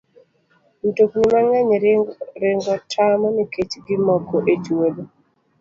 Mtokni 0.85 1.23
mang'eny 1.31 1.71
ringo 2.41 2.75
tamo 2.91 3.27
nikech 3.35 3.73
gimoko 3.85 4.35
e 4.53 4.55
chwodho. 4.63 5.03